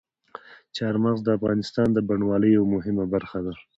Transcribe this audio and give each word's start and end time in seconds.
چار 0.77 0.95
مغز 1.03 1.19
د 1.23 1.29
افغانستان 1.37 1.87
د 1.93 1.97
بڼوالۍ 2.07 2.49
یوه 2.57 2.67
مهمه 2.75 3.05
برخه 3.13 3.39
ده. 3.45 3.53